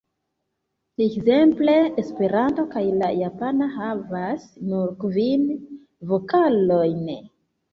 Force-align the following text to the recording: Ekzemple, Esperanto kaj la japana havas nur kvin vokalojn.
Ekzemple, 1.03 1.75
Esperanto 2.03 2.65
kaj 2.73 2.83
la 3.03 3.11
japana 3.19 3.67
havas 3.75 4.49
nur 4.71 4.91
kvin 5.05 5.47
vokalojn. 6.15 7.07